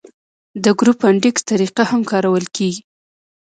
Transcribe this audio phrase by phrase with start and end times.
[0.63, 2.81] د ګروپ انډیکس طریقه هم کارول کیږي